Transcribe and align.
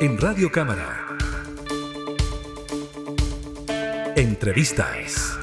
en 0.00 0.16
Radio 0.16 0.50
Cámara. 0.50 1.06
Entrevistas. 4.16 5.39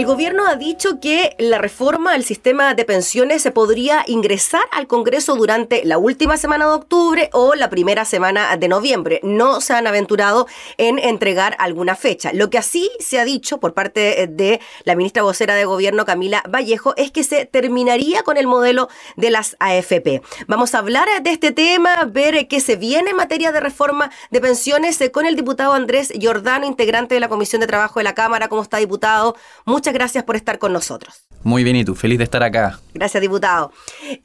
El 0.00 0.06
gobierno 0.06 0.46
ha 0.46 0.56
dicho 0.56 0.98
que 0.98 1.36
la 1.38 1.58
reforma 1.58 2.14
al 2.14 2.24
sistema 2.24 2.72
de 2.72 2.86
pensiones 2.86 3.42
se 3.42 3.50
podría 3.50 4.02
ingresar 4.06 4.62
al 4.72 4.86
Congreso 4.86 5.36
durante 5.36 5.84
la 5.84 5.98
última 5.98 6.38
semana 6.38 6.64
de 6.64 6.72
octubre 6.72 7.28
o 7.34 7.54
la 7.54 7.68
primera 7.68 8.06
semana 8.06 8.56
de 8.56 8.66
noviembre. 8.66 9.20
No 9.22 9.60
se 9.60 9.74
han 9.74 9.86
aventurado 9.86 10.46
en 10.78 10.98
entregar 10.98 11.54
alguna 11.58 11.96
fecha. 11.96 12.32
Lo 12.32 12.48
que 12.48 12.56
así 12.56 12.90
se 12.98 13.20
ha 13.20 13.26
dicho 13.26 13.60
por 13.60 13.74
parte 13.74 14.26
de 14.26 14.62
la 14.84 14.96
ministra 14.96 15.22
vocera 15.22 15.54
de 15.54 15.66
Gobierno, 15.66 16.06
Camila 16.06 16.42
Vallejo, 16.48 16.94
es 16.96 17.10
que 17.10 17.22
se 17.22 17.44
terminaría 17.44 18.22
con 18.22 18.38
el 18.38 18.46
modelo 18.46 18.88
de 19.18 19.28
las 19.28 19.54
AFP. 19.60 20.22
Vamos 20.46 20.74
a 20.74 20.78
hablar 20.78 21.08
de 21.22 21.30
este 21.30 21.52
tema, 21.52 22.08
ver 22.10 22.48
qué 22.48 22.60
se 22.60 22.76
viene 22.76 23.10
en 23.10 23.16
materia 23.16 23.52
de 23.52 23.60
reforma 23.60 24.10
de 24.30 24.40
pensiones 24.40 24.98
con 25.12 25.26
el 25.26 25.36
diputado 25.36 25.74
Andrés 25.74 26.10
Giordano, 26.18 26.64
integrante 26.64 27.16
de 27.16 27.20
la 27.20 27.28
Comisión 27.28 27.60
de 27.60 27.66
Trabajo 27.66 28.00
de 28.00 28.04
la 28.04 28.14
Cámara. 28.14 28.48
¿Cómo 28.48 28.62
está, 28.62 28.78
diputado? 28.78 29.36
Muchas 29.66 29.89
gracias 29.92 30.24
por 30.24 30.36
estar 30.36 30.58
con 30.58 30.72
nosotros. 30.72 31.26
Muy 31.42 31.64
bien, 31.64 31.76
y 31.76 31.84
tú, 31.84 31.94
feliz 31.94 32.18
de 32.18 32.24
estar 32.24 32.42
acá. 32.42 32.80
Gracias, 32.94 33.20
diputado. 33.20 33.72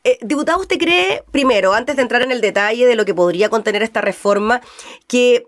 Eh, 0.04 0.18
diputado, 0.22 0.60
¿usted 0.60 0.78
cree, 0.78 1.24
primero, 1.32 1.74
antes 1.74 1.96
de 1.96 2.02
entrar 2.02 2.22
en 2.22 2.32
el 2.32 2.42
detalle 2.42 2.86
de 2.86 2.96
lo 2.96 3.06
que 3.06 3.14
podría 3.14 3.50
contener 3.50 3.84
esta 3.84 4.02
reforma, 4.02 4.62
que 5.08 5.46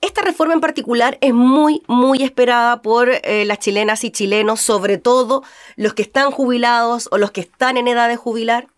esta 0.00 0.22
reforma 0.22 0.54
en 0.54 0.60
particular 0.60 1.16
es 1.20 1.32
muy, 1.32 1.82
muy 1.88 2.22
esperada 2.22 2.82
por 2.82 3.10
eh, 3.10 3.44
las 3.46 3.58
chilenas 3.58 4.04
y 4.04 4.10
chilenos, 4.10 4.60
sobre 4.60 4.98
todo 4.98 5.42
los 5.76 5.94
que 5.94 6.02
están 6.02 6.30
jubilados 6.30 7.08
o 7.10 7.18
los 7.18 7.30
que 7.30 7.40
están 7.40 7.76
en 7.76 7.88
edad 7.88 8.08
de 8.08 8.16
jubilar? 8.16 8.68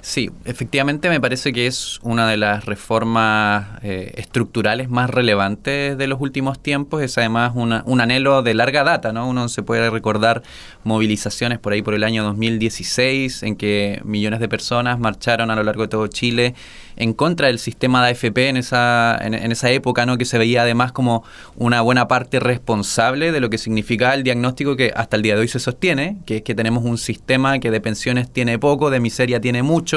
Sí, 0.00 0.30
efectivamente 0.44 1.08
me 1.08 1.20
parece 1.20 1.52
que 1.52 1.66
es 1.66 1.98
una 2.02 2.28
de 2.28 2.36
las 2.36 2.66
reformas 2.66 3.66
eh, 3.82 4.12
estructurales 4.16 4.88
más 4.88 5.10
relevantes 5.10 5.98
de 5.98 6.06
los 6.06 6.20
últimos 6.20 6.60
tiempos. 6.60 7.02
Es 7.02 7.18
además 7.18 7.52
un 7.54 8.00
anhelo 8.00 8.42
de 8.42 8.54
larga 8.54 8.84
data, 8.84 9.12
¿no? 9.12 9.28
Uno 9.28 9.48
se 9.48 9.62
puede 9.64 9.90
recordar 9.90 10.42
movilizaciones 10.84 11.58
por 11.58 11.72
ahí 11.72 11.82
por 11.82 11.94
el 11.94 12.04
año 12.04 12.22
2016 12.22 13.42
en 13.42 13.56
que 13.56 14.00
millones 14.04 14.38
de 14.38 14.48
personas 14.48 15.00
marcharon 15.00 15.50
a 15.50 15.56
lo 15.56 15.64
largo 15.64 15.82
de 15.82 15.88
todo 15.88 16.06
Chile 16.06 16.54
en 16.98 17.12
contra 17.12 17.46
del 17.46 17.60
sistema 17.60 18.04
de 18.04 18.10
AFP 18.10 18.48
en 18.48 18.56
esa, 18.56 19.16
en, 19.20 19.34
esa 19.34 19.70
época, 19.70 20.04
¿no? 20.04 20.18
que 20.18 20.24
se 20.24 20.36
veía 20.36 20.62
además 20.62 20.90
como 20.90 21.22
una 21.56 21.80
buena 21.80 22.08
parte 22.08 22.40
responsable 22.40 23.30
de 23.30 23.40
lo 23.40 23.50
que 23.50 23.58
significaba 23.58 24.14
el 24.14 24.24
diagnóstico 24.24 24.76
que 24.76 24.92
hasta 24.94 25.16
el 25.16 25.22
día 25.22 25.36
de 25.36 25.42
hoy 25.42 25.48
se 25.48 25.60
sostiene, 25.60 26.16
que 26.26 26.38
es 26.38 26.42
que 26.42 26.56
tenemos 26.56 26.84
un 26.84 26.98
sistema 26.98 27.60
que 27.60 27.70
de 27.70 27.80
pensiones 27.80 28.30
tiene 28.32 28.58
poco, 28.58 28.90
de 28.90 28.98
miseria 28.98 29.40
tiene 29.40 29.62
mucho, 29.62 29.87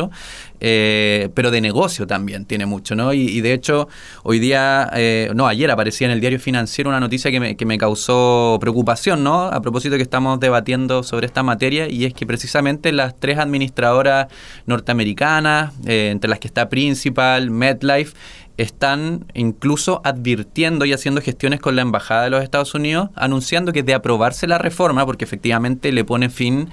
eh, 0.60 1.30
pero 1.34 1.52
de 1.52 1.60
negocio 1.60 2.08
también 2.08 2.46
tiene 2.46 2.66
mucho. 2.66 2.96
¿no? 2.96 3.14
Y, 3.14 3.42
de 3.42 3.54
hecho, 3.54 3.88
hoy 4.24 4.40
día, 4.40 4.90
eh, 4.94 5.32
no, 5.36 5.48
ayer 5.48 5.70
aparecía 5.72 6.08
en 6.08 6.14
el 6.14 6.22
diario 6.22 6.40
financiero 6.40 6.90
una 6.90 7.00
noticia 7.00 7.32
que 7.32 7.40
me, 7.40 7.58
que 7.58 7.66
me 7.66 7.78
causó 7.78 8.58
preocupación, 8.62 9.24
¿no? 9.24 9.46
a 9.46 9.62
propósito 9.62 9.98
que 9.98 10.04
estamos 10.04 10.40
debatiendo 10.40 11.04
sobre 11.04 11.26
esta 11.26 11.44
materia, 11.44 11.90
y 11.90 12.06
es 12.06 12.14
que 12.14 12.26
precisamente 12.26 12.92
las 12.92 13.20
tres 13.20 13.38
administradoras 13.38 14.28
norteamericanas, 14.66 15.74
eh, 15.86 16.10
entre 16.12 16.30
las 16.30 16.40
que 16.40 16.48
está 16.48 16.70
Principal, 16.70 17.50
MedLife, 17.52 18.14
están 18.58 19.26
incluso 19.34 20.02
advirtiendo 20.04 20.86
y 20.86 20.94
haciendo 20.94 21.22
gestiones 21.22 21.60
con 21.60 21.76
la 21.76 21.82
Embajada 21.82 22.26
de 22.26 22.30
los 22.30 22.44
Estados 22.44 22.74
Unidos, 22.76 23.10
anunciando 23.16 23.74
que 23.74 23.84
de 23.84 23.94
aprobarse 23.94 24.48
la 24.48 24.58
reforma, 24.58 25.06
porque 25.06 25.26
efectivamente 25.26 25.92
le 25.92 26.04
pone 26.06 26.30
fin 26.30 26.70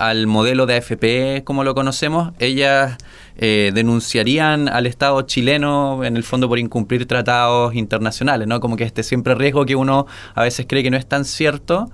al 0.00 0.26
modelo 0.26 0.64
de 0.64 0.76
AFP 0.76 1.44
como 1.44 1.62
lo 1.62 1.74
conocemos, 1.74 2.32
ellas 2.38 2.96
eh, 3.36 3.70
denunciarían 3.74 4.66
al 4.66 4.86
Estado 4.86 5.20
chileno 5.22 6.04
en 6.04 6.16
el 6.16 6.24
fondo 6.24 6.48
por 6.48 6.58
incumplir 6.58 7.06
tratados 7.06 7.74
internacionales, 7.74 8.48
¿no? 8.48 8.60
Como 8.60 8.76
que 8.76 8.84
este 8.84 9.02
siempre 9.02 9.34
riesgo 9.34 9.66
que 9.66 9.76
uno 9.76 10.06
a 10.34 10.42
veces 10.42 10.64
cree 10.66 10.82
que 10.82 10.90
no 10.90 10.96
es 10.96 11.06
tan 11.06 11.26
cierto. 11.26 11.90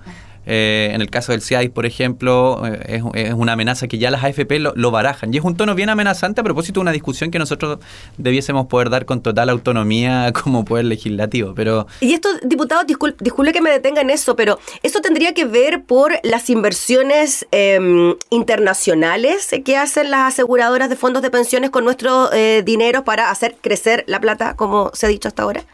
Eh, 0.49 0.91
en 0.93 1.01
el 1.01 1.09
caso 1.09 1.33
del 1.33 1.41
CIAIS, 1.41 1.69
por 1.69 1.85
ejemplo, 1.85 2.61
eh, 2.65 3.01
es, 3.13 3.33
una 3.33 3.53
amenaza 3.53 3.87
que 3.89 3.97
ya 3.97 4.09
las 4.09 4.23
AFP 4.23 4.59
lo, 4.59 4.91
barajan. 4.91 5.33
Y 5.33 5.37
es 5.37 5.43
un 5.43 5.57
tono 5.57 5.75
bien 5.75 5.89
amenazante 5.89 6.39
a 6.39 6.43
propósito 6.43 6.79
de 6.79 6.83
una 6.83 6.93
discusión 6.93 7.31
que 7.31 7.37
nosotros 7.37 7.79
debiésemos 8.17 8.67
poder 8.67 8.89
dar 8.89 9.05
con 9.05 9.21
total 9.21 9.49
autonomía 9.49 10.31
como 10.43 10.63
poder 10.63 10.85
legislativo. 10.85 11.53
Pero... 11.53 11.87
Y 11.99 12.13
esto, 12.13 12.29
diputado, 12.43 12.83
disculpe, 12.85 13.51
que 13.51 13.61
me 13.61 13.71
detenga 13.71 14.01
en 14.01 14.09
eso, 14.09 14.35
pero 14.35 14.57
¿esto 14.83 15.01
tendría 15.01 15.33
que 15.33 15.45
ver 15.45 15.83
por 15.83 16.13
las 16.23 16.49
inversiones 16.49 17.45
em, 17.51 18.15
internacionales 18.29 19.49
que 19.65 19.77
hacen 19.77 20.11
las 20.11 20.33
aseguradoras 20.33 20.89
de 20.89 20.95
fondos 20.95 21.21
de 21.21 21.29
pensiones 21.29 21.71
con 21.71 21.83
nuestro 21.83 22.31
eh, 22.33 22.61
dinero 22.65 23.03
para 23.03 23.31
hacer 23.31 23.55
crecer 23.59 24.05
la 24.07 24.21
plata, 24.21 24.55
como 24.55 24.91
se 24.93 25.07
ha 25.07 25.09
dicho 25.09 25.27
hasta 25.27 25.43
ahora? 25.43 25.65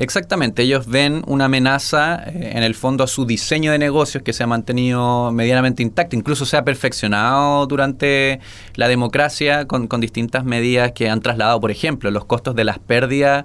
Exactamente, 0.00 0.62
ellos 0.62 0.86
ven 0.86 1.24
una 1.26 1.46
amenaza 1.46 2.22
eh, 2.26 2.52
en 2.54 2.62
el 2.62 2.76
fondo 2.76 3.02
a 3.02 3.08
su 3.08 3.26
diseño 3.26 3.72
de 3.72 3.80
negocios 3.80 4.22
que 4.22 4.32
se 4.32 4.44
ha 4.44 4.46
mantenido 4.46 5.32
medianamente 5.32 5.82
intacto, 5.82 6.14
incluso 6.14 6.46
se 6.46 6.56
ha 6.56 6.64
perfeccionado 6.64 7.66
durante 7.66 8.38
la 8.76 8.86
democracia 8.86 9.66
con, 9.66 9.88
con 9.88 10.00
distintas 10.00 10.44
medidas 10.44 10.92
que 10.92 11.10
han 11.10 11.20
trasladado, 11.20 11.60
por 11.60 11.72
ejemplo, 11.72 12.12
los 12.12 12.26
costos 12.26 12.54
de 12.54 12.62
las 12.62 12.78
pérdidas 12.78 13.44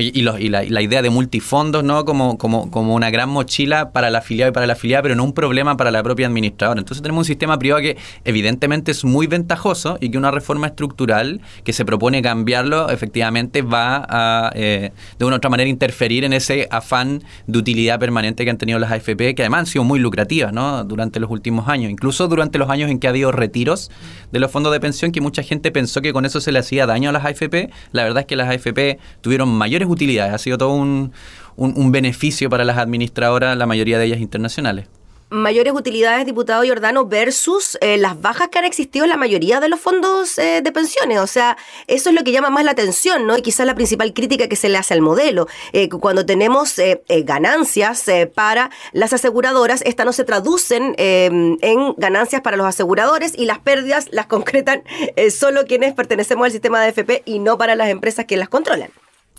y, 0.00 0.22
la, 0.22 0.82
idea 0.82 1.02
de 1.02 1.10
multifondos, 1.10 1.84
¿no? 1.84 2.04
Como, 2.04 2.38
como, 2.38 2.70
como 2.70 2.94
una 2.94 3.10
gran 3.10 3.28
mochila 3.28 3.92
para 3.92 4.10
la 4.10 4.18
afiliado 4.18 4.50
y 4.50 4.52
para 4.52 4.66
la 4.66 4.74
afiliada, 4.74 5.02
pero 5.02 5.14
no 5.14 5.24
un 5.24 5.32
problema 5.32 5.76
para 5.76 5.90
la 5.90 6.02
propia 6.02 6.26
administradora. 6.26 6.80
Entonces 6.80 7.02
tenemos 7.02 7.22
un 7.22 7.24
sistema 7.26 7.58
privado 7.58 7.82
que 7.82 7.96
evidentemente 8.24 8.90
es 8.90 9.04
muy 9.04 9.26
ventajoso 9.26 9.98
y 10.00 10.10
que 10.10 10.18
una 10.18 10.30
reforma 10.30 10.68
estructural 10.68 11.40
que 11.64 11.72
se 11.72 11.84
propone 11.84 12.22
cambiarlo 12.22 12.90
efectivamente 12.90 13.62
va 13.62 14.06
a 14.08 14.52
eh, 14.54 14.92
de 15.18 15.24
una 15.24 15.36
u 15.36 15.38
otra 15.38 15.50
manera 15.50 15.68
interferir 15.68 16.24
en 16.24 16.32
ese 16.32 16.68
afán 16.70 17.22
de 17.46 17.58
utilidad 17.58 17.98
permanente 17.98 18.44
que 18.44 18.50
han 18.50 18.58
tenido 18.58 18.78
las 18.78 18.92
AFP, 18.92 19.34
que 19.34 19.42
además 19.42 19.60
han 19.60 19.66
sido 19.66 19.84
muy 19.84 19.98
lucrativas 19.98 20.52
¿no? 20.52 20.84
durante 20.84 21.20
los 21.20 21.30
últimos 21.30 21.68
años, 21.68 21.90
incluso 21.90 22.28
durante 22.28 22.58
los 22.58 22.68
años 22.68 22.90
en 22.90 22.98
que 22.98 23.06
ha 23.06 23.10
habido 23.10 23.32
retiros 23.32 23.90
de 24.32 24.38
los 24.38 24.50
fondos 24.50 24.72
de 24.72 24.80
pensión, 24.80 25.12
que 25.12 25.20
mucha 25.20 25.42
gente 25.42 25.70
pensó 25.70 26.00
que 26.02 26.12
con 26.12 26.24
eso 26.24 26.40
se 26.40 26.52
le 26.52 26.58
hacía 26.58 26.86
daño 26.86 27.10
a 27.10 27.12
las 27.12 27.24
AFP. 27.24 27.70
La 27.92 28.04
verdad 28.04 28.20
es 28.20 28.26
que 28.26 28.36
las 28.36 28.48
AFP 28.48 28.98
tuvieron 29.20 29.48
mayores 29.48 29.88
utilidades. 29.90 30.32
Ha 30.34 30.38
sido 30.38 30.58
todo 30.58 30.70
un, 30.70 31.12
un 31.56 31.92
beneficio 31.92 32.48
para 32.48 32.64
las 32.64 32.78
administradoras, 32.78 33.56
la 33.56 33.66
mayoría 33.66 33.98
de 33.98 34.06
ellas 34.06 34.20
internacionales 34.20 34.86
mayores 35.30 35.72
utilidades, 35.72 36.26
diputado 36.26 36.62
Giordano, 36.62 37.06
versus 37.06 37.78
eh, 37.80 37.96
las 37.96 38.20
bajas 38.20 38.48
que 38.48 38.58
han 38.58 38.64
existido 38.64 39.04
en 39.04 39.10
la 39.10 39.16
mayoría 39.16 39.60
de 39.60 39.68
los 39.68 39.80
fondos 39.80 40.36
eh, 40.38 40.60
de 40.62 40.72
pensiones. 40.72 41.20
O 41.20 41.26
sea, 41.26 41.56
eso 41.86 42.10
es 42.10 42.14
lo 42.14 42.22
que 42.22 42.32
llama 42.32 42.50
más 42.50 42.64
la 42.64 42.72
atención, 42.72 43.26
¿no? 43.26 43.38
Y 43.38 43.42
quizás 43.42 43.66
la 43.66 43.74
principal 43.74 44.12
crítica 44.12 44.48
que 44.48 44.56
se 44.56 44.68
le 44.68 44.76
hace 44.76 44.94
al 44.94 45.00
modelo. 45.00 45.46
Eh, 45.72 45.88
cuando 45.88 46.26
tenemos 46.26 46.76
ganancias 47.24 48.04
para 48.34 48.70
las 48.92 49.12
aseguradoras, 49.12 49.82
estas 49.82 50.06
no 50.06 50.12
se 50.12 50.24
traducen 50.24 50.94
en 50.96 51.94
ganancias 51.96 52.40
para 52.42 52.56
los 52.56 52.66
aseguradores 52.66 53.32
y 53.36 53.44
las 53.44 53.58
pérdidas 53.58 54.08
las 54.10 54.26
concretan 54.30 54.82
solo 55.30 55.64
quienes 55.66 55.94
pertenecemos 55.94 56.46
al 56.46 56.52
sistema 56.52 56.80
de 56.80 56.88
FP 56.88 57.22
y 57.24 57.38
no 57.38 57.58
para 57.58 57.76
las 57.76 57.88
empresas 57.88 58.24
que 58.24 58.36
las 58.36 58.48
controlan. 58.48 58.90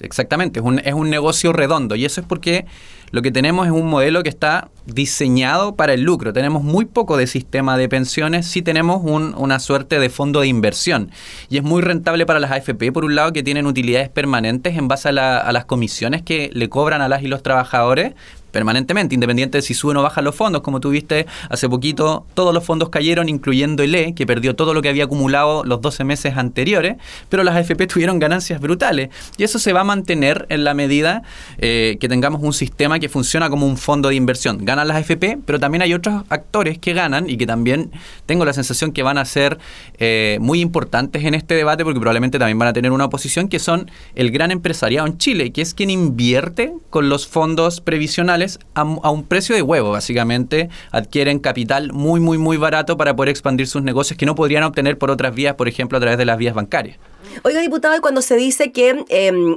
Exactamente, 0.04 0.60
es 0.60 0.66
un, 0.66 0.80
es 0.80 0.94
un 0.94 1.10
negocio 1.10 1.54
redondo. 1.54 1.96
Y 1.96 2.06
eso 2.06 2.22
es 2.22 2.28
porque 2.28 2.66
lo 3.12 3.22
que 3.22 3.32
tenemos 3.32 3.66
es 3.68 3.72
un 3.72 3.88
modelo 3.88 4.24
que 4.24 4.30
está 4.30 4.70
diseñado 4.86 5.76
para 5.76 5.94
el 5.94 6.02
lucro. 6.02 6.34
Tenemos 6.34 6.64
muy 6.64 6.86
poco 6.86 7.18
de 7.18 7.28
sistema 7.28 7.78
de 7.78 7.90
pensiones, 7.90 8.48
sí 8.48 8.62
tenemos 8.62 9.02
una 9.04 9.60
suerte 9.60 10.00
de 10.00 10.10
fondo 10.10 10.42
de 10.42 10.48
inversión. 10.48 11.12
Y 11.50 11.58
es 11.58 11.64
muy 11.64 11.82
rentable 11.82 12.26
para 12.26 12.40
las 12.40 12.52
AFP, 12.52 12.92
por 12.92 13.06
un 13.06 13.16
lado, 13.16 13.34
que 13.34 13.44
tienen 13.44 13.68
utilidades 13.68 14.10
permanentes 14.10 14.78
en 14.78 14.88
base 14.88 15.10
a, 15.10 15.38
a 15.38 15.52
las 15.52 15.66
comisiones 15.66 16.22
que 16.22 16.50
le 16.54 16.70
cobran 16.70 17.02
a 17.02 17.10
las 17.10 17.22
y 17.24 17.28
los 17.28 17.44
trabajadores, 17.44 18.14
permanentemente, 18.52 19.16
independiente 19.16 19.58
de 19.58 19.62
si 19.62 19.74
suben 19.74 19.98
o 19.98 20.04
bajan 20.04 20.24
los 20.24 20.36
fondos. 20.36 20.62
Como 20.62 20.80
tuviste 20.80 21.26
hace 21.50 21.70
poquito, 21.70 22.26
todos 22.34 22.54
los 22.54 22.64
fondos 22.64 22.90
cayeron, 22.90 23.30
incluyendo 23.30 23.84
el 23.84 23.96
E, 23.96 24.14
que 24.14 24.26
perdió 24.26 24.56
todo 24.56 24.74
lo 24.74 24.82
que 24.82 24.90
había 24.90 25.06
acumulado 25.06 25.64
los 25.64 25.82
12 25.82 26.04
meses 26.04 26.38
anteriores, 26.38 26.98
pero 27.30 27.44
las 27.44 27.56
AFP 27.56 27.88
tuvieron 27.88 28.20
ganancias 28.20 28.60
brutales. 28.60 29.10
Y 29.38 29.44
eso 29.44 29.60
se 29.60 29.74
va 29.74 29.82
a 29.82 29.86
mantener 29.86 30.46
en 30.50 30.64
la 30.64 30.74
medida 30.74 31.24
eh, 31.58 31.98
que 32.00 32.10
tengamos 32.10 32.42
un 32.44 32.54
sistema 32.54 33.00
que 33.02 33.10
funciona 33.10 33.50
como 33.50 33.68
un 33.68 33.78
fondo 33.78 34.08
de 34.08 34.16
inversión. 34.16 34.64
Ganan 34.64 34.88
las 34.88 34.98
AFP, 34.98 35.40
pero 35.46 35.60
también 35.60 35.82
hay 35.82 35.94
otros 35.94 36.24
actores 36.30 36.80
que 36.80 36.94
ganan 36.94 37.30
y 37.30 37.36
que 37.36 37.46
también 37.46 37.92
tengo 38.26 38.46
la 38.46 38.54
sensación 38.54 38.94
que 38.94 39.04
van 39.04 39.18
a 39.18 39.26
ser 39.26 39.58
eh, 39.98 40.38
muy 40.40 40.62
importantes 40.62 41.26
en 41.26 41.34
este 41.34 41.56
debate, 41.56 41.84
porque 41.84 42.00
probablemente 42.00 42.40
también 42.40 42.58
van 42.58 42.70
a 42.70 42.74
tener 42.74 42.92
una 42.94 43.06
oposición, 43.06 43.50
que 43.50 43.60
son 43.60 43.92
el 44.16 44.32
gran 44.32 44.52
empresariado 44.52 45.06
en 45.08 45.18
Chile, 45.18 45.52
que 45.52 45.62
es 45.62 45.74
quien 45.74 45.90
invierte 45.90 46.74
con 46.90 47.10
los 47.10 47.28
fondos 47.28 47.82
previsionales 47.82 48.60
a, 48.74 48.84
un 48.84 49.24
precio 49.26 49.54
de 49.56 49.62
huevo, 49.62 49.92
básicamente. 49.92 50.70
Adquieren 50.92 51.40
capital 51.40 51.92
muy, 51.92 52.20
muy, 52.20 52.38
muy 52.38 52.56
barato 52.58 52.96
para 52.96 53.16
poder 53.16 53.30
expandir 53.30 53.68
sus 53.68 53.84
negocios 53.84 54.18
que 54.18 54.26
no 54.26 54.36
podrían 54.36 54.64
obtener 54.64 54.98
por 54.98 55.12
otras 55.12 55.36
vías, 55.36 55.56
por 55.56 55.68
ejemplo, 55.68 55.98
a 55.98 56.02
través 56.02 56.18
de 56.18 56.26
las 56.26 56.38
vías 56.38 56.54
bancarias. 56.54 56.98
Oiga, 57.44 57.62
diputado, 57.62 57.96
y 57.98 58.00
cuando 58.00 58.22
se 58.22 58.36
dice 58.36 58.72
que... 58.72 59.04
Em, 59.10 59.56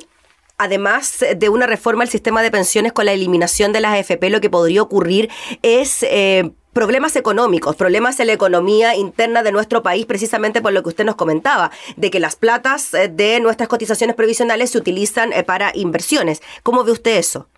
además 0.58 1.24
de 1.36 1.48
una 1.48 1.66
reforma 1.66 2.02
al 2.02 2.08
sistema 2.08 2.42
de 2.42 2.50
pensiones 2.50 2.92
con 2.92 3.06
la 3.06 3.12
eliminación 3.12 3.72
de 3.72 3.80
las 3.80 3.94
AFP, 3.94 4.30
lo 4.30 4.40
que 4.40 4.50
podría 4.50 4.82
ocurrir 4.82 5.30
es 5.62 6.02
eh, 6.02 6.50
problemas 6.74 7.16
económicos, 7.16 7.76
problemas 7.76 8.20
en 8.20 8.26
la 8.26 8.34
economía 8.34 8.94
interna 8.96 9.42
de 9.42 9.52
nuestro 9.52 9.82
país, 9.82 10.04
precisamente 10.04 10.60
por 10.60 10.72
lo 10.72 10.82
que 10.82 10.90
usted 10.90 11.04
nos 11.04 11.14
comentaba, 11.14 11.70
de 11.96 12.10
que 12.10 12.20
las 12.20 12.36
platas 12.36 12.92
eh, 12.92 13.08
de 13.08 13.40
nuestras 13.40 13.68
cotizaciones 13.68 14.16
previsionales 14.16 14.70
se 14.70 14.78
utilizan 14.78 15.32
eh, 15.32 15.44
para 15.44 15.72
inversiones. 15.74 16.42
¿Cómo 16.62 16.84
ve 16.84 16.92
usted 16.92 17.16
eso? 17.16 17.48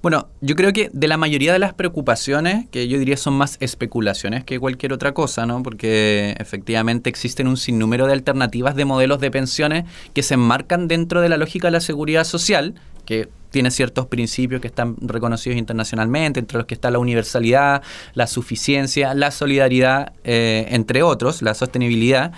Bueno, 0.00 0.28
yo 0.40 0.54
creo 0.54 0.72
que 0.72 0.90
de 0.92 1.08
la 1.08 1.16
mayoría 1.16 1.52
de 1.52 1.58
las 1.58 1.74
preocupaciones, 1.74 2.68
que 2.70 2.86
yo 2.86 2.98
diría 2.98 3.16
son 3.16 3.34
más 3.34 3.56
especulaciones 3.60 4.44
que 4.44 4.60
cualquier 4.60 4.92
otra 4.92 5.12
cosa, 5.12 5.44
¿no? 5.44 5.62
Porque 5.62 6.36
efectivamente 6.38 7.10
existen 7.10 7.48
un 7.48 7.56
sinnúmero 7.56 8.06
de 8.06 8.12
alternativas 8.12 8.76
de 8.76 8.84
modelos 8.84 9.20
de 9.20 9.30
pensiones 9.30 9.84
que 10.14 10.22
se 10.22 10.34
enmarcan 10.34 10.86
dentro 10.86 11.20
de 11.20 11.28
la 11.28 11.36
lógica 11.36 11.68
de 11.68 11.72
la 11.72 11.80
seguridad 11.80 12.24
social, 12.24 12.74
que 13.06 13.28
tiene 13.50 13.70
ciertos 13.70 14.06
principios 14.06 14.60
que 14.60 14.68
están 14.68 14.96
reconocidos 15.00 15.58
internacionalmente, 15.58 16.38
entre 16.38 16.58
los 16.58 16.66
que 16.66 16.74
está 16.74 16.90
la 16.90 16.98
universalidad, 16.98 17.82
la 18.14 18.26
suficiencia, 18.26 19.14
la 19.14 19.30
solidaridad, 19.30 20.12
eh, 20.22 20.66
entre 20.70 21.02
otros, 21.02 21.42
la 21.42 21.54
sostenibilidad. 21.54 22.32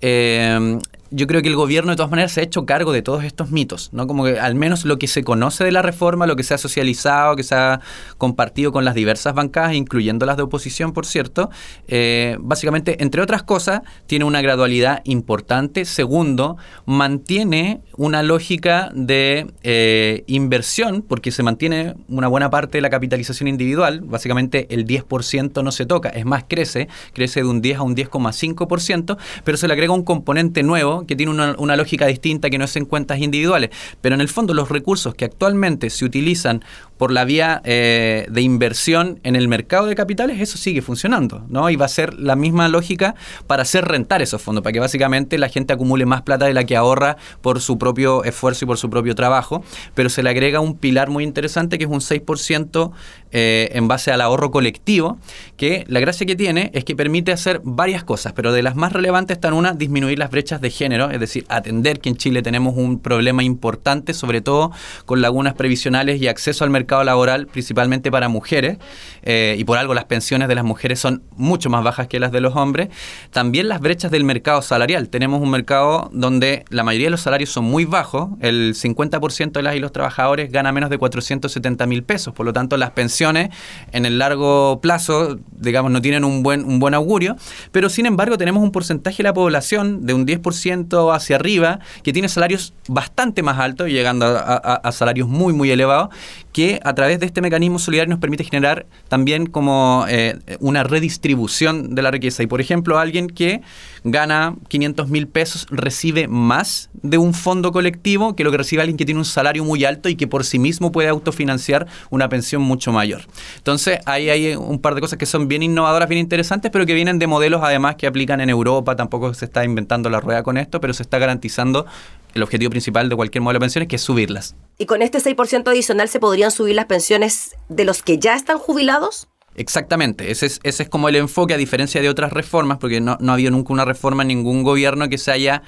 Eh, 0.00 0.78
yo 1.10 1.26
creo 1.26 1.42
que 1.42 1.48
el 1.48 1.56
gobierno 1.56 1.90
de 1.90 1.96
todas 1.96 2.10
maneras 2.10 2.32
se 2.32 2.40
ha 2.40 2.44
hecho 2.44 2.66
cargo 2.66 2.92
de 2.92 3.02
todos 3.02 3.24
estos 3.24 3.50
mitos, 3.50 3.90
¿no? 3.92 4.06
Como 4.06 4.24
que 4.24 4.38
al 4.40 4.54
menos 4.54 4.84
lo 4.84 4.98
que 4.98 5.06
se 5.06 5.22
conoce 5.22 5.64
de 5.64 5.72
la 5.72 5.82
reforma, 5.82 6.26
lo 6.26 6.36
que 6.36 6.42
se 6.42 6.54
ha 6.54 6.58
socializado, 6.58 7.36
que 7.36 7.42
se 7.42 7.54
ha 7.54 7.80
compartido 8.18 8.72
con 8.72 8.84
las 8.84 8.94
diversas 8.94 9.34
bancadas, 9.34 9.74
incluyendo 9.74 10.26
las 10.26 10.36
de 10.36 10.42
oposición, 10.42 10.92
por 10.92 11.06
cierto, 11.06 11.50
eh, 11.88 12.36
básicamente, 12.40 13.02
entre 13.02 13.22
otras 13.22 13.42
cosas, 13.42 13.82
tiene 14.06 14.24
una 14.24 14.40
gradualidad 14.40 15.02
importante. 15.04 15.84
Segundo, 15.84 16.56
mantiene 16.84 17.80
una 17.96 18.22
lógica 18.22 18.90
de 18.94 19.46
eh, 19.62 20.24
inversión, 20.26 21.02
porque 21.02 21.30
se 21.30 21.42
mantiene 21.42 21.94
una 22.08 22.28
buena 22.28 22.50
parte 22.50 22.78
de 22.78 22.82
la 22.82 22.90
capitalización 22.90 23.48
individual, 23.48 24.00
básicamente 24.00 24.66
el 24.70 24.86
10% 24.86 25.62
no 25.62 25.72
se 25.72 25.86
toca, 25.86 26.08
es 26.08 26.24
más, 26.24 26.44
crece, 26.48 26.88
crece 27.12 27.40
de 27.40 27.48
un 27.48 27.60
10 27.60 27.78
a 27.78 27.82
un 27.82 27.96
10,5%, 27.96 29.16
pero 29.44 29.56
se 29.56 29.66
le 29.66 29.74
agrega 29.74 29.92
un 29.92 30.04
componente 30.04 30.62
nuevo 30.62 30.95
que 31.04 31.16
tiene 31.16 31.32
una, 31.32 31.76
lógica 31.76 32.06
distinta 32.06 32.48
que 32.48 32.58
no 32.58 32.64
es 32.64 32.76
en 32.76 32.84
cuentas 32.84 33.18
individuales. 33.18 33.70
Pero 34.00 34.14
en 34.14 34.20
el 34.20 34.28
fondo 34.28 34.54
los 34.54 34.68
recursos 34.68 35.14
que 35.14 35.24
actualmente 35.24 35.90
se 35.90 36.04
utilizan 36.04 36.64
por 36.96 37.10
la 37.10 37.24
vía 37.24 37.60
eh, 37.64 38.26
de 38.30 38.40
inversión 38.40 39.20
en 39.22 39.36
el 39.36 39.48
mercado 39.48 39.86
de 39.86 39.94
capitales, 39.94 40.40
eso 40.40 40.56
sigue 40.56 40.80
funcionando, 40.80 41.44
¿no? 41.48 41.68
Y 41.68 41.76
va 41.76 41.84
a 41.84 41.88
ser 41.88 42.14
la 42.14 42.36
misma 42.36 42.68
lógica 42.68 43.14
para 43.46 43.62
hacer 43.62 43.84
rentar 43.84 44.22
esos 44.22 44.40
fondos, 44.40 44.62
para 44.62 44.72
que 44.72 44.80
básicamente 44.80 45.36
la 45.36 45.48
gente 45.48 45.74
acumule 45.74 46.06
más 46.06 46.22
plata 46.22 46.46
de 46.46 46.54
la 46.54 46.64
que 46.64 46.76
ahorra 46.76 47.16
por 47.42 47.60
su 47.60 47.76
propio 47.76 48.24
esfuerzo 48.24 48.64
y 48.64 48.68
por 48.68 48.78
su 48.78 48.88
propio 48.88 49.14
trabajo, 49.14 49.62
pero 49.94 50.08
se 50.08 50.22
le 50.22 50.30
agrega 50.30 50.60
un 50.60 50.76
pilar 50.76 51.10
muy 51.10 51.24
interesante 51.24 51.78
que 51.78 51.84
es 51.84 51.90
un 51.90 52.00
6% 52.00 52.92
eh, 53.38 53.68
en 53.74 53.86
base 53.86 54.10
al 54.10 54.22
ahorro 54.22 54.50
colectivo, 54.50 55.18
que 55.58 55.84
la 55.88 56.00
gracia 56.00 56.26
que 56.26 56.36
tiene 56.36 56.70
es 56.72 56.84
que 56.84 56.96
permite 56.96 57.32
hacer 57.32 57.60
varias 57.64 58.02
cosas, 58.02 58.32
pero 58.32 58.50
de 58.50 58.62
las 58.62 58.76
más 58.76 58.94
relevantes 58.94 59.36
están 59.36 59.52
una, 59.52 59.74
disminuir 59.74 60.18
las 60.18 60.30
brechas 60.30 60.62
de 60.62 60.70
género, 60.70 61.10
es 61.10 61.20
decir, 61.20 61.44
atender 61.50 62.00
que 62.00 62.08
en 62.08 62.16
Chile 62.16 62.40
tenemos 62.40 62.78
un 62.78 62.98
problema 62.98 63.42
importante, 63.42 64.14
sobre 64.14 64.40
todo 64.40 64.72
con 65.04 65.20
lagunas 65.20 65.52
previsionales 65.52 66.18
y 66.18 66.28
acceso 66.28 66.64
al 66.64 66.70
mercado 66.70 67.04
laboral, 67.04 67.46
principalmente 67.46 68.10
para 68.10 68.30
mujeres, 68.30 68.78
eh, 69.22 69.56
y 69.58 69.64
por 69.64 69.76
algo 69.76 69.92
las 69.92 70.06
pensiones 70.06 70.48
de 70.48 70.54
las 70.54 70.64
mujeres 70.64 70.98
son 70.98 71.22
mucho 71.36 71.68
más 71.68 71.84
bajas 71.84 72.06
que 72.06 72.18
las 72.18 72.32
de 72.32 72.40
los 72.40 72.56
hombres. 72.56 72.88
También 73.32 73.68
las 73.68 73.82
brechas 73.82 74.10
del 74.10 74.24
mercado 74.24 74.62
salarial. 74.62 75.10
Tenemos 75.10 75.42
un 75.42 75.50
mercado 75.50 76.08
donde 76.10 76.64
la 76.70 76.84
mayoría 76.84 77.08
de 77.08 77.10
los 77.10 77.20
salarios 77.20 77.50
son 77.50 77.66
muy 77.66 77.84
bajos, 77.84 78.30
el 78.40 78.74
50% 78.74 79.52
de 79.52 79.62
las 79.62 79.76
y 79.76 79.80
los 79.80 79.92
trabajadores 79.92 80.50
gana 80.50 80.72
menos 80.72 80.88
de 80.88 80.96
470 80.96 81.86
mil 81.86 82.02
pesos, 82.02 82.32
por 82.32 82.46
lo 82.46 82.54
tanto 82.54 82.78
las 82.78 82.92
pensiones 82.92 83.25
en 83.34 84.06
el 84.06 84.18
largo 84.18 84.80
plazo, 84.80 85.38
digamos, 85.58 85.90
no 85.90 86.00
tienen 86.00 86.24
un 86.24 86.42
buen, 86.42 86.64
un 86.64 86.78
buen 86.78 86.94
augurio, 86.94 87.36
pero 87.72 87.88
sin 87.88 88.06
embargo 88.06 88.38
tenemos 88.38 88.62
un 88.62 88.70
porcentaje 88.70 89.18
de 89.18 89.24
la 89.24 89.34
población 89.34 90.06
de 90.06 90.14
un 90.14 90.26
10% 90.26 91.14
hacia 91.14 91.36
arriba 91.36 91.80
que 92.02 92.12
tiene 92.12 92.28
salarios 92.28 92.74
bastante 92.88 93.42
más 93.42 93.58
altos, 93.58 93.88
llegando 93.88 94.26
a 94.26 94.92
salarios 94.92 95.28
muy, 95.28 95.52
muy 95.52 95.70
elevados, 95.70 96.10
que 96.56 96.80
a 96.84 96.94
través 96.94 97.20
de 97.20 97.26
este 97.26 97.42
mecanismo 97.42 97.78
solidario 97.78 98.08
nos 98.08 98.18
permite 98.18 98.42
generar 98.42 98.86
también 99.08 99.44
como 99.44 100.06
eh, 100.08 100.38
una 100.60 100.84
redistribución 100.84 101.94
de 101.94 102.00
la 102.00 102.10
riqueza. 102.10 102.42
Y 102.42 102.46
por 102.46 102.62
ejemplo, 102.62 102.98
alguien 102.98 103.26
que 103.26 103.60
gana 104.04 104.56
500 104.68 105.08
mil 105.10 105.28
pesos 105.28 105.66
recibe 105.70 106.28
más 106.28 106.88
de 106.94 107.18
un 107.18 107.34
fondo 107.34 107.72
colectivo 107.72 108.36
que 108.36 108.42
lo 108.42 108.50
que 108.50 108.56
recibe 108.56 108.80
alguien 108.80 108.96
que 108.96 109.04
tiene 109.04 109.18
un 109.18 109.26
salario 109.26 109.64
muy 109.64 109.84
alto 109.84 110.08
y 110.08 110.16
que 110.16 110.26
por 110.26 110.44
sí 110.44 110.58
mismo 110.58 110.92
puede 110.92 111.10
autofinanciar 111.10 111.86
una 112.08 112.30
pensión 112.30 112.62
mucho 112.62 112.90
mayor. 112.90 113.15
Entonces, 113.56 113.98
ahí 114.06 114.30
hay 114.30 114.54
un 114.54 114.80
par 114.80 114.94
de 114.94 115.00
cosas 115.00 115.18
que 115.18 115.26
son 115.26 115.48
bien 115.48 115.62
innovadoras, 115.62 116.08
bien 116.08 116.20
interesantes, 116.20 116.70
pero 116.70 116.86
que 116.86 116.94
vienen 116.94 117.18
de 117.18 117.26
modelos 117.26 117.60
además 117.62 117.96
que 117.96 118.06
aplican 118.06 118.40
en 118.40 118.50
Europa. 118.50 118.96
Tampoco 118.96 119.34
se 119.34 119.44
está 119.44 119.64
inventando 119.64 120.10
la 120.10 120.20
rueda 120.20 120.42
con 120.42 120.56
esto, 120.56 120.80
pero 120.80 120.92
se 120.92 121.02
está 121.02 121.18
garantizando 121.18 121.86
el 122.34 122.42
objetivo 122.42 122.70
principal 122.70 123.08
de 123.08 123.16
cualquier 123.16 123.42
modelo 123.42 123.58
de 123.58 123.64
pensiones, 123.64 123.88
que 123.88 123.96
es 123.96 124.02
subirlas. 124.02 124.54
¿Y 124.78 124.86
con 124.86 125.02
este 125.02 125.18
6% 125.18 125.68
adicional 125.68 126.08
se 126.08 126.20
podrían 126.20 126.50
subir 126.50 126.74
las 126.74 126.86
pensiones 126.86 127.56
de 127.68 127.84
los 127.84 128.02
que 128.02 128.18
ya 128.18 128.34
están 128.34 128.58
jubilados? 128.58 129.28
Exactamente, 129.56 130.30
ese 130.30 130.44
es, 130.44 130.60
ese 130.64 130.82
es 130.82 130.88
como 130.90 131.08
el 131.08 131.16
enfoque, 131.16 131.54
a 131.54 131.56
diferencia 131.56 132.02
de 132.02 132.10
otras 132.10 132.30
reformas, 132.30 132.76
porque 132.76 133.00
no, 133.00 133.16
no 133.20 133.32
ha 133.32 133.34
habido 133.34 133.50
nunca 133.50 133.72
una 133.72 133.86
reforma 133.86 134.22
en 134.22 134.28
ningún 134.28 134.62
gobierno 134.62 135.08
que 135.08 135.16
se 135.16 135.30
haya 135.32 135.62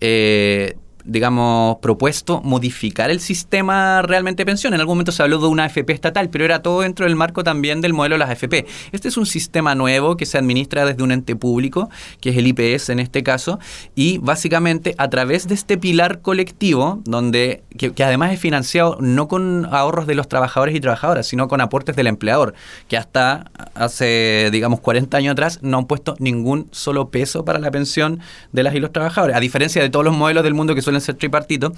eh, 0.00 0.78
digamos, 1.04 1.78
propuesto 1.78 2.40
modificar 2.42 3.10
el 3.10 3.20
sistema 3.20 4.02
realmente 4.02 4.42
de 4.42 4.46
pensión. 4.46 4.74
En 4.74 4.80
algún 4.80 4.96
momento 4.96 5.12
se 5.12 5.22
habló 5.22 5.38
de 5.38 5.46
una 5.46 5.64
AFP 5.64 5.92
estatal, 5.92 6.30
pero 6.30 6.44
era 6.44 6.62
todo 6.62 6.80
dentro 6.80 7.06
del 7.06 7.16
marco 7.16 7.44
también 7.44 7.80
del 7.80 7.92
modelo 7.92 8.14
de 8.14 8.20
las 8.20 8.30
AFP. 8.30 8.66
Este 8.92 9.08
es 9.08 9.16
un 9.16 9.26
sistema 9.26 9.74
nuevo 9.74 10.16
que 10.16 10.26
se 10.26 10.38
administra 10.38 10.84
desde 10.84 11.02
un 11.02 11.12
ente 11.12 11.36
público, 11.36 11.90
que 12.20 12.30
es 12.30 12.36
el 12.36 12.46
IPS 12.46 12.90
en 12.90 13.00
este 13.00 13.22
caso, 13.22 13.58
y 13.94 14.18
básicamente 14.18 14.94
a 14.98 15.08
través 15.10 15.46
de 15.48 15.54
este 15.54 15.76
pilar 15.78 16.20
colectivo, 16.20 17.00
donde 17.04 17.62
que, 17.76 18.04
además 18.04 18.32
es 18.32 18.40
financiado 18.40 18.96
no 19.00 19.28
con 19.28 19.66
ahorros 19.70 20.06
de 20.06 20.14
los 20.14 20.28
trabajadores 20.28 20.74
y 20.74 20.80
trabajadoras, 20.80 21.26
sino 21.26 21.48
con 21.48 21.60
aportes 21.60 21.96
del 21.96 22.06
empleador, 22.06 22.54
que 22.88 22.96
hasta 22.96 23.50
hace, 23.74 24.48
digamos, 24.52 24.80
40 24.80 25.16
años 25.16 25.32
atrás 25.32 25.58
no 25.62 25.78
han 25.78 25.86
puesto 25.86 26.14
ningún 26.18 26.68
solo 26.70 27.10
peso 27.10 27.44
para 27.44 27.58
la 27.58 27.70
pensión 27.70 28.20
de 28.52 28.62
las 28.62 28.74
y 28.74 28.80
los 28.80 28.92
trabajadores, 28.92 29.36
a 29.36 29.40
diferencia 29.40 29.82
de 29.82 29.90
todos 29.90 30.04
los 30.04 30.16
modelos 30.16 30.44
del 30.44 30.54
mundo 30.54 30.74
que 30.74 30.82
suelen 30.94 31.00
ser 31.00 31.14
tripartitos, 31.16 31.72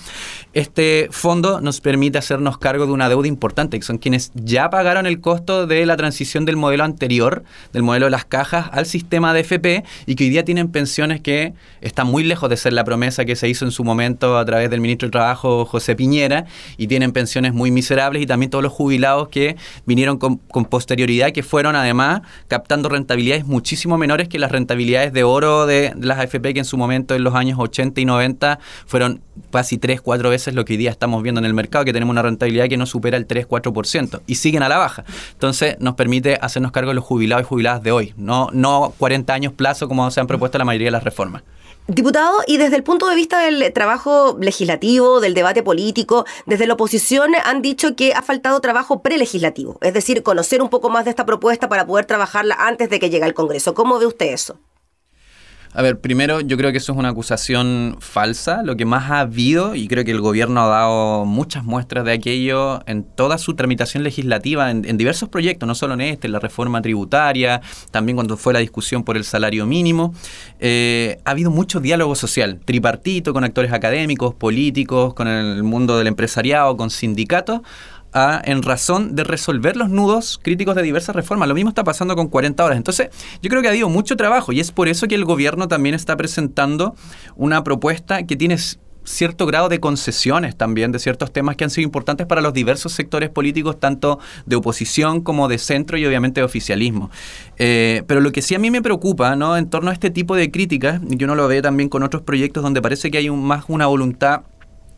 este 0.52 1.08
fondo 1.10 1.60
nos 1.60 1.80
permite 1.80 2.18
hacernos 2.18 2.58
cargo 2.58 2.86
de 2.86 2.92
una 2.92 3.08
deuda 3.08 3.28
importante, 3.28 3.78
que 3.78 3.84
son 3.84 3.98
quienes 3.98 4.30
ya 4.34 4.70
pagaron 4.70 5.06
el 5.06 5.20
costo 5.20 5.66
de 5.66 5.86
la 5.86 5.96
transición 5.96 6.44
del 6.44 6.56
modelo 6.56 6.84
anterior, 6.84 7.44
del 7.72 7.82
modelo 7.82 8.06
de 8.06 8.10
las 8.10 8.24
cajas, 8.24 8.68
al 8.72 8.86
sistema 8.86 9.32
de 9.32 9.40
FP 9.40 9.84
y 10.06 10.14
que 10.14 10.24
hoy 10.24 10.30
día 10.30 10.44
tienen 10.44 10.68
pensiones 10.68 11.20
que 11.20 11.54
están 11.80 12.06
muy 12.06 12.24
lejos 12.24 12.50
de 12.50 12.56
ser 12.56 12.72
la 12.72 12.84
promesa 12.84 13.24
que 13.24 13.36
se 13.36 13.48
hizo 13.48 13.64
en 13.64 13.70
su 13.70 13.84
momento 13.84 14.38
a 14.38 14.44
través 14.44 14.70
del 14.70 14.80
ministro 14.80 15.08
de 15.08 15.12
Trabajo, 15.12 15.64
José 15.64 15.96
Piñera, 15.96 16.44
y 16.76 16.86
tienen 16.86 17.12
pensiones 17.12 17.54
muy 17.54 17.70
miserables 17.70 18.22
y 18.22 18.26
también 18.26 18.50
todos 18.50 18.62
los 18.62 18.72
jubilados 18.72 19.28
que 19.28 19.56
vinieron 19.86 20.18
con 20.18 20.64
posterioridad, 20.66 21.32
que 21.32 21.42
fueron 21.42 21.76
además 21.76 22.22
captando 22.48 22.88
rentabilidades 22.88 23.46
muchísimo 23.46 23.96
menores 23.98 24.28
que 24.28 24.38
las 24.38 24.52
rentabilidades 24.52 25.12
de 25.12 25.24
oro 25.24 25.66
de 25.66 25.94
las 25.98 26.18
AFP 26.18 26.52
que 26.52 26.60
en 26.60 26.64
su 26.64 26.76
momento 26.76 27.14
en 27.14 27.24
los 27.24 27.34
años 27.34 27.58
80 27.58 28.00
y 28.00 28.04
90 28.04 28.58
fueron 28.86 29.05
casi 29.50 29.78
3, 29.78 30.00
4 30.00 30.30
veces 30.30 30.54
lo 30.54 30.64
que 30.64 30.74
hoy 30.74 30.76
día 30.76 30.90
estamos 30.90 31.22
viendo 31.22 31.40
en 31.40 31.44
el 31.44 31.54
mercado, 31.54 31.84
que 31.84 31.92
tenemos 31.92 32.12
una 32.12 32.22
rentabilidad 32.22 32.68
que 32.68 32.76
no 32.76 32.86
supera 32.86 33.16
el 33.16 33.26
3, 33.26 33.48
4% 33.48 34.20
y 34.26 34.34
siguen 34.36 34.62
a 34.62 34.68
la 34.68 34.78
baja. 34.78 35.04
Entonces 35.32 35.76
nos 35.80 35.94
permite 35.94 36.38
hacernos 36.40 36.72
cargo 36.72 36.90
de 36.90 36.94
los 36.96 37.04
jubilados 37.04 37.44
y 37.44 37.48
jubiladas 37.48 37.82
de 37.82 37.92
hoy, 37.92 38.14
no, 38.16 38.48
no 38.52 38.94
40 38.98 39.32
años 39.32 39.52
plazo 39.52 39.88
como 39.88 40.10
se 40.10 40.20
han 40.20 40.26
propuesto 40.26 40.58
la 40.58 40.64
mayoría 40.64 40.88
de 40.88 40.92
las 40.92 41.04
reformas. 41.04 41.42
Diputado, 41.88 42.38
y 42.48 42.56
desde 42.56 42.74
el 42.74 42.82
punto 42.82 43.08
de 43.08 43.14
vista 43.14 43.38
del 43.38 43.72
trabajo 43.72 44.36
legislativo, 44.40 45.20
del 45.20 45.34
debate 45.34 45.62
político, 45.62 46.26
desde 46.44 46.66
la 46.66 46.74
oposición 46.74 47.34
han 47.44 47.62
dicho 47.62 47.94
que 47.94 48.12
ha 48.12 48.22
faltado 48.22 48.58
trabajo 48.58 49.02
prelegislativo, 49.02 49.78
es 49.80 49.94
decir, 49.94 50.24
conocer 50.24 50.62
un 50.62 50.68
poco 50.68 50.90
más 50.90 51.04
de 51.04 51.10
esta 51.10 51.24
propuesta 51.24 51.68
para 51.68 51.86
poder 51.86 52.04
trabajarla 52.04 52.56
antes 52.58 52.90
de 52.90 52.98
que 52.98 53.08
llegue 53.08 53.24
al 53.24 53.34
Congreso. 53.34 53.74
¿Cómo 53.74 54.00
ve 54.00 54.06
usted 54.06 54.32
eso? 54.32 54.58
A 55.76 55.82
ver, 55.82 56.00
primero 56.00 56.40
yo 56.40 56.56
creo 56.56 56.72
que 56.72 56.78
eso 56.78 56.92
es 56.92 56.98
una 56.98 57.10
acusación 57.10 57.98
falsa. 58.00 58.62
Lo 58.62 58.78
que 58.78 58.86
más 58.86 59.10
ha 59.10 59.20
habido, 59.20 59.74
y 59.74 59.88
creo 59.88 60.06
que 60.06 60.10
el 60.10 60.22
gobierno 60.22 60.62
ha 60.62 60.68
dado 60.68 61.26
muchas 61.26 61.64
muestras 61.64 62.06
de 62.06 62.12
aquello 62.12 62.80
en 62.86 63.04
toda 63.04 63.36
su 63.36 63.52
tramitación 63.52 64.02
legislativa, 64.02 64.70
en, 64.70 64.96
diversos 64.96 65.28
proyectos, 65.28 65.66
no 65.66 65.74
solo 65.74 65.92
en 65.92 66.00
este, 66.00 66.28
en 66.28 66.32
la 66.32 66.38
reforma 66.38 66.80
tributaria, 66.80 67.60
también 67.90 68.16
cuando 68.16 68.38
fue 68.38 68.54
la 68.54 68.60
discusión 68.60 69.04
por 69.04 69.18
el 69.18 69.24
salario 69.24 69.66
mínimo, 69.66 70.14
eh, 70.60 71.18
ha 71.26 71.32
habido 71.32 71.50
mucho 71.50 71.78
diálogo 71.78 72.14
social, 72.14 72.58
tripartito, 72.64 73.34
con 73.34 73.44
actores 73.44 73.74
académicos, 73.74 74.34
políticos, 74.34 75.12
con 75.12 75.28
el 75.28 75.62
mundo 75.62 75.98
del 75.98 76.06
empresariado, 76.06 76.74
con 76.78 76.88
sindicatos 76.88 77.60
en 78.44 78.62
razón 78.62 79.14
de 79.14 79.24
resolver 79.24 79.76
los 79.76 79.90
nudos 79.90 80.40
críticos 80.42 80.74
de 80.74 80.82
diversas 80.82 81.14
reformas. 81.14 81.48
Lo 81.48 81.54
mismo 81.54 81.68
está 81.68 81.84
pasando 81.84 82.16
con 82.16 82.28
40 82.28 82.64
horas. 82.64 82.78
Entonces, 82.78 83.08
yo 83.42 83.50
creo 83.50 83.60
que 83.60 83.68
ha 83.68 83.72
habido 83.72 83.88
mucho 83.88 84.16
trabajo 84.16 84.52
y 84.52 84.60
es 84.60 84.72
por 84.72 84.88
eso 84.88 85.06
que 85.06 85.14
el 85.14 85.24
gobierno 85.24 85.68
también 85.68 85.94
está 85.94 86.16
presentando 86.16 86.94
una 87.36 87.62
propuesta 87.62 88.24
que 88.24 88.36
tiene 88.36 88.56
cierto 89.04 89.46
grado 89.46 89.68
de 89.68 89.80
concesiones 89.80 90.56
también 90.56 90.92
de 90.92 90.98
ciertos 90.98 91.32
temas 91.32 91.56
que 91.56 91.64
han 91.64 91.70
sido 91.70 91.84
importantes 91.84 92.26
para 92.26 92.40
los 92.40 92.52
diversos 92.52 92.92
sectores 92.92 93.30
políticos, 93.30 93.78
tanto 93.78 94.18
de 94.46 94.56
oposición 94.56 95.20
como 95.20 95.46
de 95.46 95.58
centro 95.58 95.96
y 95.96 96.04
obviamente 96.06 96.40
de 96.40 96.44
oficialismo. 96.44 97.10
Eh, 97.58 98.02
pero 98.06 98.20
lo 98.20 98.32
que 98.32 98.42
sí 98.42 98.54
a 98.54 98.58
mí 98.58 98.70
me 98.70 98.82
preocupa, 98.82 99.36
¿no? 99.36 99.56
En 99.56 99.70
torno 99.70 99.90
a 99.90 99.92
este 99.92 100.10
tipo 100.10 100.34
de 100.34 100.50
críticas, 100.50 101.00
y 101.08 101.22
uno 101.22 101.34
lo 101.34 101.46
ve 101.48 101.62
también 101.62 101.88
con 101.88 102.02
otros 102.02 102.22
proyectos 102.22 102.62
donde 102.62 102.82
parece 102.82 103.10
que 103.10 103.18
hay 103.18 103.30
más 103.30 103.64
una 103.68 103.86
voluntad 103.86 104.42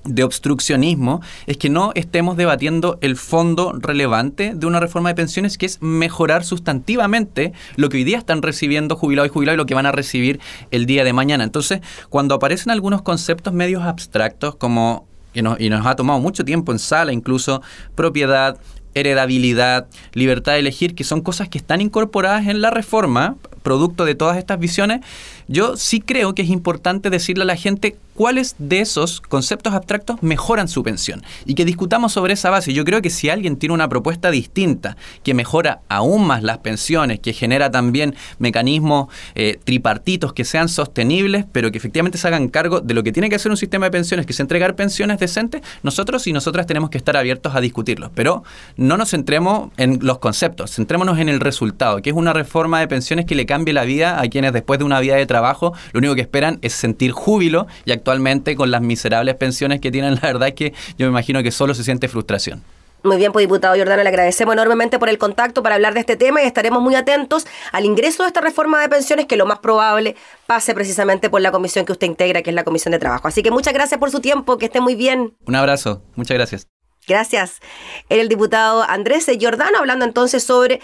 de 0.05 0.25
obstruccionismo 0.25 1.21
es 1.47 1.57
que 1.57 1.69
no 1.69 1.93
estemos 1.95 2.37
debatiendo 2.37 2.99
el 3.01 3.17
fondo 3.17 3.73
relevante 3.79 4.53
de 4.55 4.67
una 4.67 4.81
reforma 4.81 5.11
de 5.11 5.15
pensiones, 5.15 5.59
que 5.59 5.67
es 5.67 5.83
mejorar 5.83 6.45
sustantivamente 6.45 7.53
lo 7.77 7.89
que 7.89 7.99
hoy 7.99 8.05
día 8.05 8.19
están 8.19 8.43
recibiendo 8.43 8.97
jubilados 8.97 9.31
y 9.31 9.33
jubilados 9.33 9.57
y 9.57 9.59
lo 9.59 9.67
que 9.67 9.75
van 9.75 9.87
a 9.87 9.93
recibir 9.93 10.41
el 10.71 10.87
día 10.87 11.05
de 11.05 11.13
mañana. 11.13 11.45
Entonces, 11.45 11.81
cuando 12.09 12.35
aparecen 12.35 12.71
algunos 12.71 13.03
conceptos 13.03 13.53
medios 13.53 13.83
abstractos 13.83 14.57
como 14.57 15.07
y 15.35 15.43
nos, 15.43 15.61
y 15.61 15.69
nos 15.69 15.87
ha 15.87 15.95
tomado 15.95 16.21
mucho 16.21 16.45
tiempo 16.45 16.73
en 16.73 16.79
sala, 16.79 17.13
incluso 17.13 17.63
propiedad, 17.95 18.59
heredabilidad, 18.95 19.89
libertad 20.13 20.53
de 20.53 20.61
elegir, 20.61 20.95
que 20.95 21.05
son 21.05 21.21
cosas 21.21 21.49
que 21.49 21.59
están 21.59 21.81
incorporadas 21.81 22.47
en 22.47 22.61
la 22.61 22.71
reforma, 22.71 23.37
producto 23.69 24.07
de 24.07 24.15
todas 24.15 24.39
estas 24.39 24.59
visiones, 24.59 25.03
yo 25.47 25.77
sí 25.77 26.01
creo 26.01 26.35
que 26.35 26.41
es 26.41 26.49
importante 26.49 27.11
decirle 27.11 27.43
a 27.43 27.47
la 27.47 27.57
gente 27.57 27.99
cuáles 28.15 28.57
de 28.59 28.81
esos 28.81 29.21
conceptos 29.21 29.75
abstractos 29.75 30.23
mejoran 30.23 30.69
su 30.69 30.83
pensión 30.83 31.23
y 31.45 31.55
que 31.55 31.67
discutamos 31.67 32.13
sobre 32.13 32.33
esa 32.33 32.49
base. 32.49 32.73
Yo 32.73 32.85
creo 32.85 33.03
que 33.03 33.11
si 33.11 33.29
alguien 33.29 33.59
tiene 33.59 33.75
una 33.75 33.89
propuesta 33.89 34.31
distinta 34.31 34.97
que 35.23 35.35
mejora 35.35 35.83
aún 35.91 36.27
más 36.27 36.43
las 36.43 36.59
pensiones, 36.59 37.21
que 37.21 37.35
genera 37.35 37.71
también 37.71 38.15
mecanismos 38.39 39.09
eh, 39.35 39.61
tripartitos 39.63 40.33
que 40.33 40.45
sean 40.45 40.71
sostenibles, 40.71 41.45
pero 41.53 41.71
que 41.71 41.77
efectivamente 41.77 42.17
se 42.17 42.27
hagan 42.27 42.49
cargo 42.49 42.81
de 42.81 42.95
lo 42.95 43.03
que 43.03 43.13
tiene 43.13 43.29
que 43.29 43.37
hacer 43.37 43.51
un 43.51 43.59
sistema 43.59 43.87
de 43.87 43.91
pensiones, 43.91 44.25
que 44.25 44.33
es 44.33 44.41
entregar 44.41 44.77
pensiones 44.77 45.19
decentes, 45.19 45.61
nosotros 45.83 46.27
y 46.27 46.33
nosotras 46.33 46.67
tenemos 46.67 46.89
que 46.89 46.97
estar 46.97 47.19
abiertos 47.19 47.55
a 47.55 47.61
discutirlos. 47.61 48.11
Pero 48.15 48.43
no 48.77 48.97
nos 48.97 49.11
centremos 49.11 49.71
en 49.77 49.99
los 50.03 50.19
conceptos, 50.19 50.75
centrémonos 50.75 51.19
en 51.19 51.29
el 51.29 51.39
resultado, 51.39 52.01
que 52.01 52.11
es 52.11 52.17
una 52.17 52.33
reforma 52.33 52.81
de 52.81 52.89
pensiones 52.89 53.27
que 53.27 53.35
le 53.35 53.47
cambie 53.59 53.75
la 53.75 53.83
vida 53.83 54.21
a 54.21 54.29
quienes 54.29 54.53
después 54.53 54.79
de 54.79 54.85
una 54.85 55.01
vida 55.01 55.17
de 55.17 55.27
trabajo 55.27 55.73
lo 55.93 55.99
único 55.99 56.15
que 56.15 56.21
esperan 56.21 56.61
es 56.63 56.75
sentir 56.75 57.11
júbilo 57.11 57.67
y 57.85 57.91
actualmente 57.91 58.55
con 58.55 58.71
las 58.71 58.83
miserables 58.83 59.35
pensiones 59.35 59.81
que 59.81 59.91
tienen, 59.91 60.15
la 60.23 60.29
verdad 60.33 60.49
es 60.49 60.55
que 60.55 60.73
yo 60.97 61.07
me 61.07 61.11
imagino 61.11 61.43
que 61.43 61.51
solo 61.51 61.75
se 61.75 61.83
siente 61.83 62.07
frustración. 62.07 62.63
Muy 63.03 63.17
bien, 63.17 63.33
pues 63.33 63.45
diputado 63.45 63.77
Jordano, 63.77 64.03
le 64.03 64.09
agradecemos 64.09 64.53
enormemente 64.53 64.99
por 64.99 65.09
el 65.09 65.19
contacto 65.19 65.63
para 65.63 65.77
hablar 65.77 65.95
de 65.95 66.01
este 66.01 66.17
tema 66.17 66.43
y 66.43 66.47
estaremos 66.47 66.83
muy 66.83 66.95
atentos 66.95 67.47
al 67.73 67.85
ingreso 67.85 68.23
de 68.23 68.29
esta 68.29 68.41
reforma 68.41 68.81
de 68.81 68.89
pensiones 68.89 69.27
que 69.27 69.37
lo 69.37 69.47
más 69.47 69.59
probable 69.61 70.17
pase 70.47 70.75
precisamente 70.75 71.31
por 71.31 71.41
la 71.41 71.51
comisión 71.51 71.85
que 71.85 71.93
usted 71.93 72.07
integra, 72.09 72.43
que 72.43 72.51
es 72.51 72.57
la 72.57 72.65
Comisión 72.65 72.93
de 72.93 72.99
Trabajo. 72.99 73.29
Así 73.29 73.43
que 73.43 73.53
muchas 73.53 73.73
gracias 73.73 73.99
por 74.01 74.11
su 74.11 74.21
tiempo, 74.21 74.59
que 74.59 74.67
esté 74.67 74.81
muy 74.81 74.95
bien. 74.97 75.37
Un 75.47 75.55
abrazo, 75.55 76.03
muchas 76.17 76.37
gracias. 76.37 76.67
Gracias. 77.07 77.61
El 78.09 78.29
diputado 78.29 78.83
Andrés 78.83 79.27
Jordano 79.41 79.79
hablando 79.79 80.05
entonces 80.05 80.43
sobre 80.43 80.81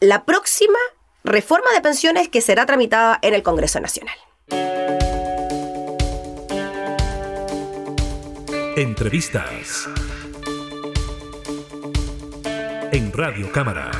la 0.00 0.24
próxima 0.24 0.78
reforma 1.24 1.72
de 1.72 1.80
pensiones 1.80 2.28
que 2.28 2.40
será 2.40 2.66
tramitada 2.66 3.18
en 3.22 3.34
el 3.34 3.42
Congreso 3.42 3.80
Nacional. 3.80 4.16
Entrevistas 8.76 9.88
en 12.92 13.12
Radio 13.12 13.50
Cámara. 13.52 13.90